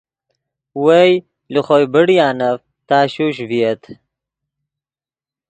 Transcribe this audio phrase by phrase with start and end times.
[0.83, 1.09] وئے
[1.51, 3.81] لے خوئے بڑیانف تشوش ڤییت